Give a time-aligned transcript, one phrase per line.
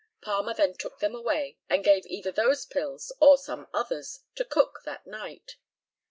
[0.19, 4.79] Palmer then took them away, and gave either those pills or some others to Cook
[4.83, 5.57] that night.